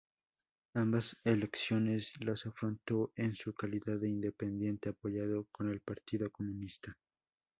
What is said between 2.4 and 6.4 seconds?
afrontó en su calidad de independiente apoyado por el Partido